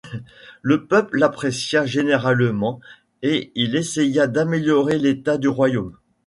Le 0.63 0.87
peuple 0.87 1.19
l'apprécia 1.19 1.85
généralement, 1.85 2.79
et 3.21 3.51
il 3.53 3.75
essaya 3.75 4.25
d'améliorer 4.25 4.97
l'état 4.97 5.37
du 5.37 5.47
royaume. 5.47 5.95